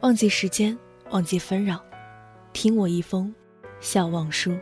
[0.00, 0.78] 忘记时间，
[1.10, 1.84] 忘记纷扰，
[2.52, 3.34] 听我一封
[3.80, 4.56] 笑忘书。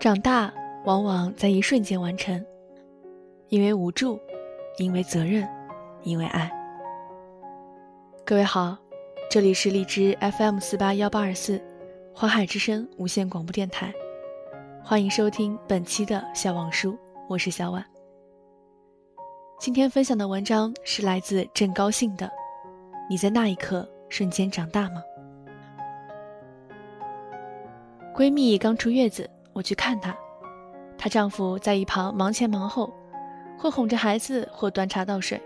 [0.00, 0.52] 长大
[0.84, 2.44] 往往在一瞬间完成，
[3.48, 4.16] 因为无助，
[4.78, 5.46] 因为责任，
[6.04, 6.48] 因为爱。
[8.24, 8.78] 各位好，
[9.28, 11.60] 这里是荔枝 FM 四八幺八二四，
[12.14, 13.92] 花海之声无线广播电台，
[14.84, 16.96] 欢迎收听本期的小王书，
[17.28, 17.84] 我是小婉。
[19.58, 22.30] 今天分享的文章是来自郑高兴的，
[23.10, 25.02] 你在那一刻瞬间长大吗？
[28.14, 29.28] 闺蜜刚出月子。
[29.58, 30.16] 我去看她，
[30.96, 32.94] 她丈夫在一旁忙前忙后，
[33.58, 35.42] 或哄着孩子，或端茶倒水。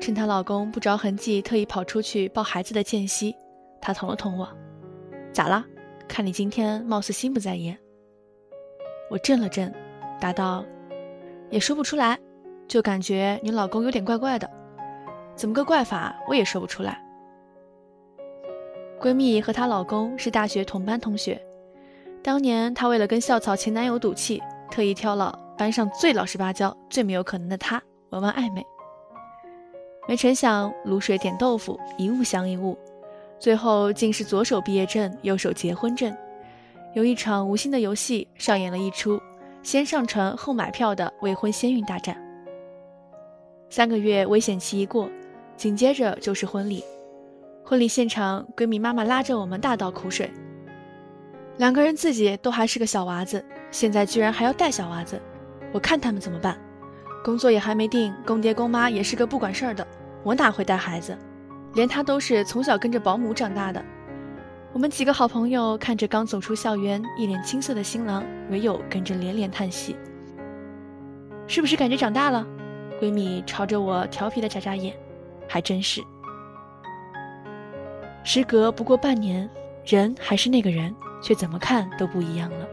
[0.00, 3.36] 趁她老公不着痕迹，特意跑出去抱孩子的间隙，
[3.80, 4.48] 她捅了捅我
[5.32, 5.64] ：“咋啦？
[6.08, 7.78] 看你今天貌似心不在焉。”
[9.08, 9.72] 我怔了怔，
[10.20, 10.64] 答道
[11.48, 12.18] ：“也说不出来，
[12.66, 14.50] 就感觉你老公有点怪怪的。
[15.36, 16.12] 怎么个怪法？
[16.26, 17.00] 我也说不出来。”
[19.00, 21.40] 闺蜜和她老公是大学同班同学。
[22.22, 24.40] 当年她为了跟校草前男友赌气，
[24.70, 28.64] 特意挑了班上最老实巴交、最没有可能的他玩玩暧昧。
[30.08, 32.78] 没成想卤水点豆腐，一物降一物，
[33.38, 36.16] 最后竟是左手毕业证，右手结婚证。
[36.94, 39.20] 有一场无心的游戏，上演了一出
[39.62, 42.16] 先上船后买票的未婚先孕大战。
[43.70, 45.08] 三个月危险期一过，
[45.56, 46.84] 紧接着就是婚礼。
[47.64, 50.30] 婚礼现场，闺蜜妈妈拉着我们大倒苦水。
[51.58, 55.20] 两个人自己都还是个小娃子，现在居然还要带小娃子，
[55.72, 56.58] 我看他们怎么办？
[57.24, 59.86] 工作也还没定，公爹公妈也是个不管事儿的，
[60.24, 61.16] 我哪会带孩子？
[61.74, 63.82] 连他都是从小跟着保姆长大的。
[64.72, 69.94] 我们几个好朋友看着刚走出校园、一脸青涩的新郎，唯有跟着连连叹息。
[71.46, 72.46] 是不是感觉长大了？
[73.00, 74.94] 闺蜜朝着我调皮的眨眨眼，
[75.46, 76.02] 还真是。
[78.24, 79.48] 时隔不过半年，
[79.84, 80.94] 人还是那个人。
[81.22, 82.68] 却怎么看都不一样了。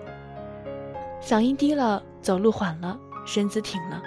[1.21, 4.01] 嗓音低了，走路缓了，身姿挺了，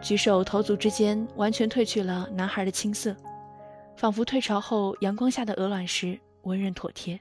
[0.00, 3.16] 举手投足之间完全褪去了男孩的青涩，
[3.96, 7.18] 仿佛退潮后阳光下的鹅卵石，温润妥帖。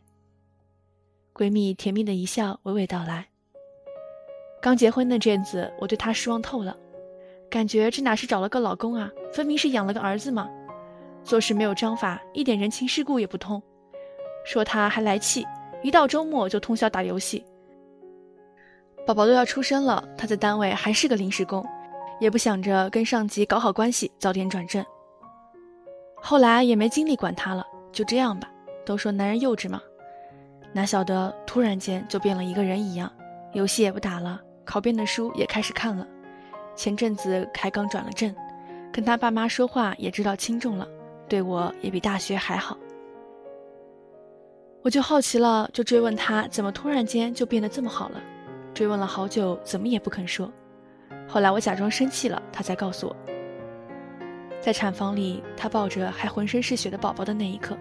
[1.34, 3.28] 闺蜜甜蜜的一笑娓娓道来
[4.60, 6.76] ：“刚结婚那阵子，我对她失望透了，
[7.50, 10.50] 感觉这哪是找了个老公啊，分明是养了个儿子嘛！
[11.24, 13.62] 做事没有章法，一点人情世故也不通，
[14.44, 15.46] 说他还来气。”
[15.84, 17.44] 一到周末就通宵打游戏。
[19.06, 21.66] 宝宝都要出生了，他在单位还是个临时工，
[22.20, 24.86] 也不想着跟上级搞好关系，早点转正。
[26.16, 28.52] 后来也没精力管他了，就这样吧。
[28.86, 29.82] 都说男人幼稚嘛，
[30.74, 33.12] 哪晓得突然间就变了一个人一样，
[33.54, 36.08] 游戏也不打了，考编的书也开始看了。
[36.76, 38.34] 前阵子还刚转了正，
[38.92, 40.88] 跟他爸妈说话也知道轻重了，
[41.30, 42.78] 对我也比大学还好。
[44.88, 48.22] 我就好奇了，就追问他怎么突然间就变得这么好了。
[48.74, 50.50] 追问了好久，怎么也不肯说。
[51.28, 53.16] 后来我假装生气了，他才告诉我，
[54.62, 57.78] 在产房里，他抱着还浑身是血的宝宝的那一刻，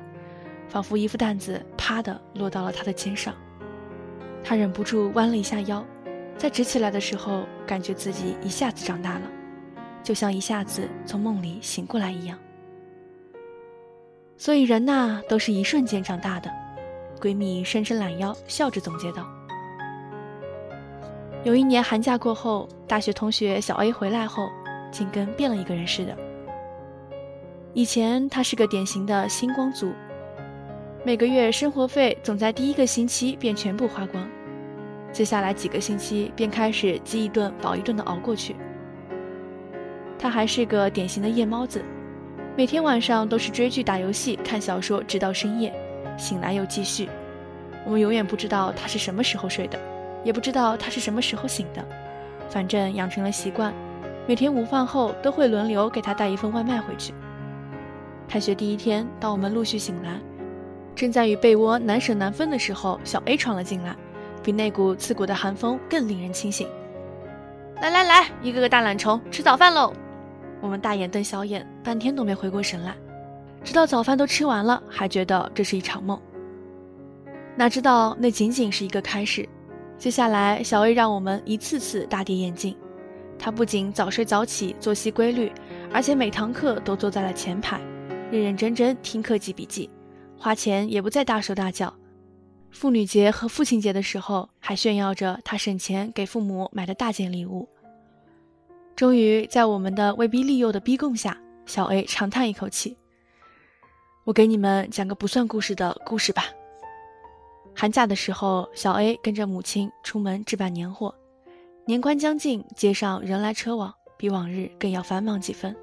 [0.69, 3.33] 仿佛一副担子啪的落到了他的肩上。
[4.43, 5.87] 他忍不住弯了一下腰，
[6.37, 9.31] 在直起来的时候，感觉自己一下子长大了，
[10.03, 12.37] 就像一下子从梦里醒过来一样。
[14.37, 16.51] 所以人呐，都是一瞬间长大的。
[17.17, 19.27] 闺蜜伸伸懒腰，笑着总结道
[21.45, 24.49] ：“有一年寒假过后，大学同学小 A 回来后，
[24.91, 26.17] 竟跟变了一个人似的。
[27.73, 29.93] 以前他是个典型的星光族，
[31.05, 34.27] 每个月生活费总在第一个星期便全部花光，
[35.13, 38.57] 接下来几个星期便开始饥一顿饱一顿的熬过去。
[40.19, 41.85] 他还是个典型的夜猫子，
[42.57, 45.71] 每天晚上都是追剧、打游戏、看小说，直到深夜，
[46.17, 47.09] 醒来又继续。
[47.85, 49.79] 我们永远不知道他是什么时候睡的，
[50.25, 51.85] 也不知道他是什么时候醒的，
[52.49, 53.73] 反正养成了习惯，
[54.27, 57.15] 每天午饭后都会轮流给他带一份外卖回去。
[58.29, 60.19] 开学第一天，当我们陆续醒来，
[60.97, 63.95] 正在与被窝难舍难分的时候，小 A 闯了进来，
[64.43, 66.69] 比那股刺骨的寒风更令人清醒。
[67.81, 69.93] 来来来，一个个大懒虫，吃早饭喽！
[70.61, 72.95] 我们大眼瞪小眼，半天都没回过神来，
[73.65, 76.21] 直到早饭都吃完了，还觉得这是一场梦。
[77.57, 79.49] 哪知道那仅仅是一个开始，
[79.99, 82.77] 接下来小 A 让我们一次次大跌眼镜。
[83.39, 85.53] 他不仅早睡早起，作息规律，
[85.93, 87.81] 而且每堂课都坐在了前排，
[88.31, 89.91] 认认真真听课记笔记，
[90.39, 91.93] 花钱也不再大手大脚。
[92.71, 97.69] 妇女节和父亲节的时候，还炫耀着他省钱给父母买的大件礼物。
[98.95, 102.97] 终于在我们的威逼利诱的逼供下，小 A 长叹一口气
[104.27, 106.47] ：“我给你们讲个不算故事的故事吧。”
[107.73, 111.15] 寒假的时候，小 A 跟着母亲出门置办年货。
[111.85, 115.77] 年关将近，街上人来车往，比往日更要繁忙几分。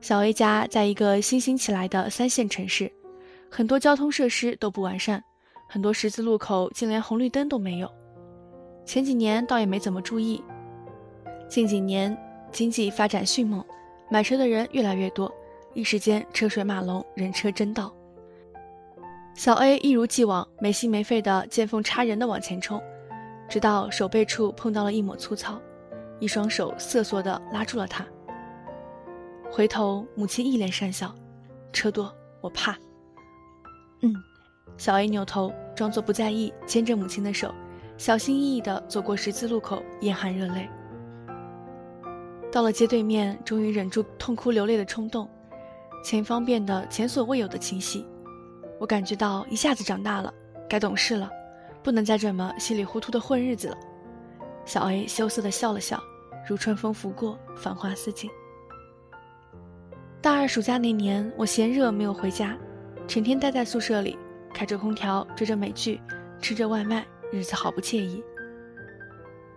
[0.00, 2.90] 小 A 家在一个新兴起来的三线城市，
[3.48, 5.22] 很多交通设施都不完善，
[5.68, 7.88] 很多十字路口竟连红绿灯都没有。
[8.84, 10.42] 前几年倒也没怎么注意。
[11.48, 12.16] 近几年
[12.50, 13.64] 经济发展迅猛，
[14.10, 15.32] 买车的人越来越多，
[15.78, 17.94] 一时间车水马龙，人车争道。
[19.36, 22.82] 小 A 一如既往没心没肺的见缝插针的往前冲，
[23.48, 25.56] 直到手背处碰到了一抹粗糙，
[26.18, 28.04] 一双手瑟缩的拉住了他。
[29.52, 31.14] 回头，母亲一脸讪笑
[31.72, 32.76] ：“车多，我怕。”
[34.02, 34.12] 嗯，
[34.76, 37.54] 小 A 扭头装作不在意，牵着母亲的手，
[37.96, 40.68] 小心翼翼地走过十字路口，眼含热泪。
[42.50, 45.30] 到了街对面，终于忍住痛哭流泪的冲动，
[46.02, 48.06] 前方变得前所未有的清晰。
[48.78, 50.32] 我感觉到一下子长大了，
[50.68, 51.30] 该懂事了，
[51.82, 53.76] 不能再这么稀里糊涂的混日子了。
[54.64, 56.02] 小 A 羞涩的笑了笑，
[56.48, 58.30] 如春风拂过，繁花似锦。
[60.20, 62.56] 大二暑假那年，我嫌热没有回家，
[63.06, 64.18] 成天待在宿舍里，
[64.52, 66.00] 开着空调，追着美剧，
[66.40, 68.22] 吃着外卖，日子好不惬意。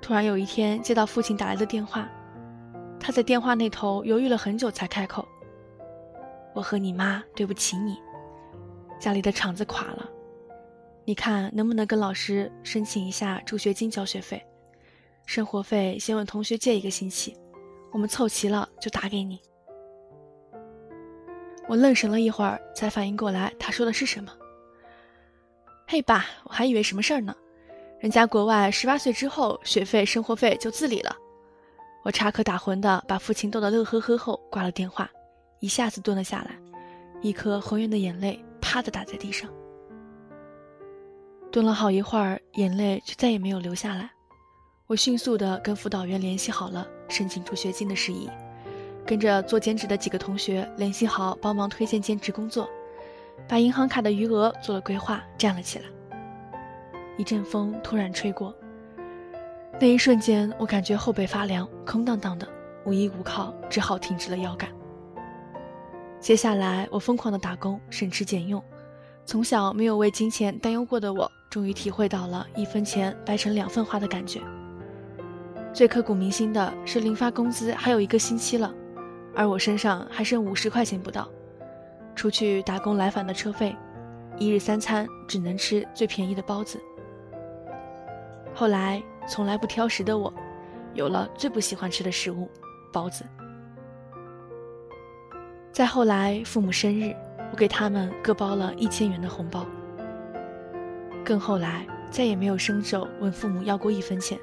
[0.01, 2.09] 突然有一天，接到父亲打来的电话。
[2.99, 5.27] 他在电话那头犹豫了很久，才开口
[6.53, 7.97] ：“我和你妈对不起你，
[8.99, 10.09] 家里的厂子垮了，
[11.05, 14.45] 你看能不能跟老师申请一下助学金交学费？
[15.25, 17.37] 生活费先问同学借一个星期，
[17.91, 19.39] 我们凑齐了就打给你。”
[21.69, 24.33] 我愣神了一会儿，才反应过来他说的是什么。
[25.87, 27.33] 嘿，爸，我还以为什么事儿呢，
[27.99, 31.15] 人家国外十八岁之后学费、生活费就自理了。
[32.03, 35.09] 我插科打诨的把父亲逗得乐呵呵后挂了电话，
[35.61, 36.57] 一下子蹲了下来，
[37.21, 39.47] 一颗红圆的眼泪啪的打在地上。
[41.51, 44.09] 蹲了好一会儿，眼泪却再也没有流下来。
[44.87, 48.27] 我迅速的跟辅导员联系好了申请助学金的事宜，
[49.05, 52.67] 跟着做兼职的几个同学联系好帮忙推荐兼职工作，
[53.47, 55.85] 把银行卡的余额做了规划，站了起来。
[57.19, 58.51] 一阵风突然吹过。
[59.79, 62.47] 那一瞬间，我感觉后背发凉，空荡荡的，
[62.83, 64.67] 无依无靠，只好挺直了腰杆。
[66.21, 68.63] 接下来，我疯狂的打工，省吃俭用。
[69.25, 74.39] 从小没有为金钱担忧过的我，终于体会到了一分钱掰成两份花的感觉。
[75.73, 78.71] 最刻骨铭心的是，临发工资还有一个星期了，
[79.35, 81.27] 而我身上还剩五十块钱不到，
[82.15, 83.75] 出去打工来返的车费，
[84.37, 86.79] 一日三餐只能吃最便宜的包子。
[88.53, 89.01] 后来。
[89.27, 90.33] 从来不挑食的我，
[90.95, 92.49] 有了最不喜欢吃的食物——
[92.91, 93.23] 包子。
[95.71, 97.15] 再后来，父母生日，
[97.51, 99.65] 我给他们各包了一千元的红包。
[101.23, 104.37] 更后来，再也没有伸手问父母要过一分钱，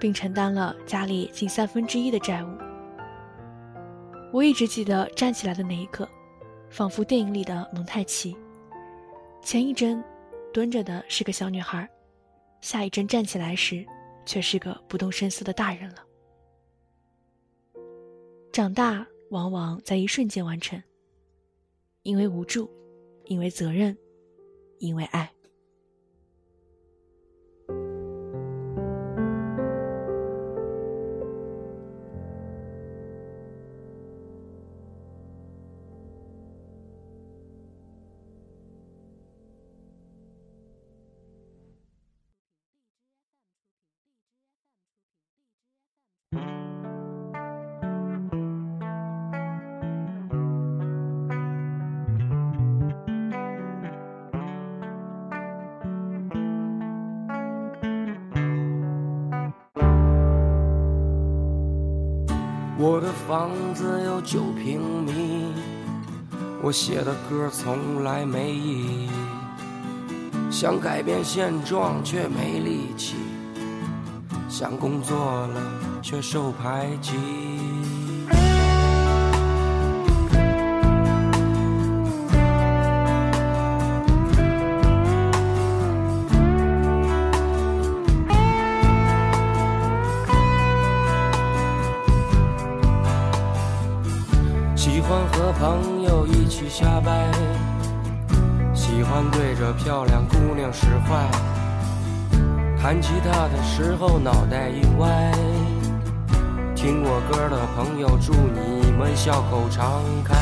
[0.00, 2.48] 并承担了家里近三分之一的债务。
[4.32, 6.08] 我一直记得站起来的那一刻，
[6.68, 8.36] 仿佛电影里的蒙太奇。
[9.42, 10.02] 前一帧，
[10.52, 11.88] 蹲着的是个小女孩，
[12.60, 13.84] 下一帧站起来时。
[14.28, 16.02] 却是个不动声色的大人了。
[18.50, 20.82] 长大往往在一瞬间完成，
[22.02, 22.70] 因为无助，
[23.24, 23.96] 因为责任，
[24.78, 25.35] 因为爱。
[62.88, 65.52] 我的房子有九平米，
[66.62, 69.10] 我写的歌从来没意义，
[70.52, 73.16] 想改变现状却没力气，
[74.48, 75.60] 想工作了
[76.00, 77.16] 却受排挤。
[94.88, 97.28] 喜欢和朋友一起瞎掰，
[98.72, 101.28] 喜欢对着漂亮姑娘使坏，
[102.80, 105.32] 弹吉他的时候脑袋一歪。
[106.76, 110.32] 听我歌的朋友，祝你们笑口常开。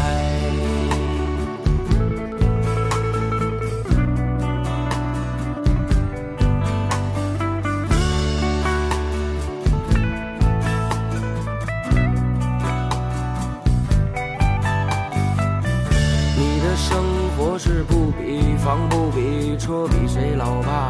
[17.37, 20.89] 活是不比房不比车比谁老爸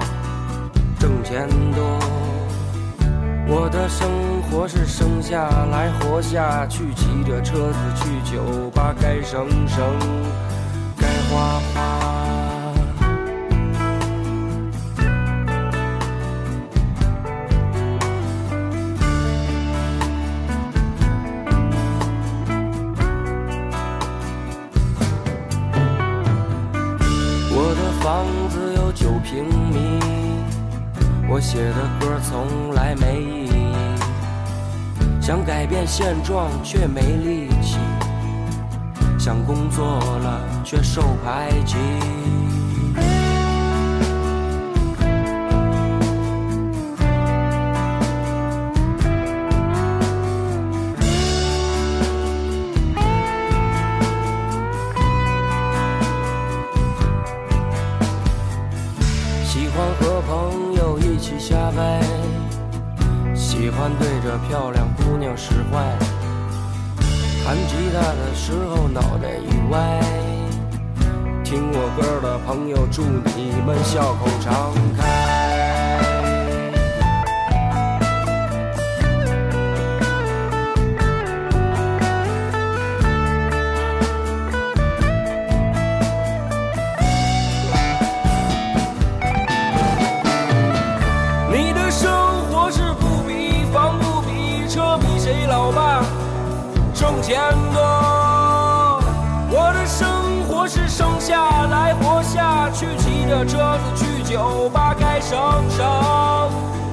[0.99, 1.99] 挣钱多。
[3.47, 4.09] 我的生
[4.43, 9.85] 活是生下来活下去，骑着车子去酒吧，该省省，
[10.97, 12.04] 该花花。
[29.35, 29.99] 平民，
[31.29, 33.75] 我写的歌从来没意义，
[35.21, 37.79] 想改变现状却没力气，
[39.19, 39.85] 想工作
[40.19, 41.75] 了却受排挤。
[63.85, 65.85] 欢对着漂亮姑娘使坏，
[67.45, 70.01] 弹吉他的时候脑袋一歪。
[71.45, 73.03] 听我歌的朋友，祝
[73.37, 75.44] 你们笑口常开。
[103.47, 105.39] 车子去酒吧，该省
[105.71, 105.85] 省，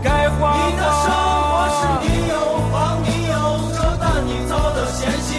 [0.04, 0.54] 该花。
[0.56, 1.12] 你的生
[1.50, 2.36] 活是你有
[2.72, 3.36] 房你有
[3.74, 5.30] 车，但你操的闲心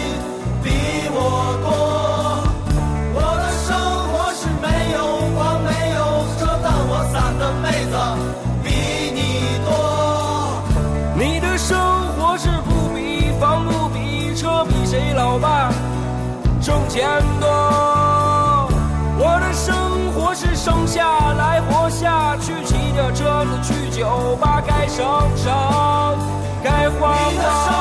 [0.63, 0.69] 比
[1.11, 1.17] 我
[1.63, 1.65] 多。
[3.13, 3.69] 我的生
[4.11, 4.97] 活是没有
[5.37, 5.99] 房没有
[6.39, 7.95] 车，但我攒的妹子
[8.63, 8.67] 比
[9.13, 9.19] 你
[9.65, 9.67] 多。
[11.15, 11.77] 你的生
[12.17, 15.71] 活是不比房不比车比谁老爸
[16.61, 17.62] 挣钱多。
[20.93, 25.03] 下来活下去，骑着车子去酒吧，该省
[25.35, 25.51] 省，
[26.63, 27.72] 该花花。